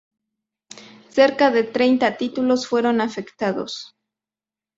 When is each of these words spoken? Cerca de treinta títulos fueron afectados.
Cerca 1.09 1.51
de 1.51 1.61
treinta 1.61 2.17
títulos 2.17 2.65
fueron 2.65 3.01
afectados. 3.01 3.95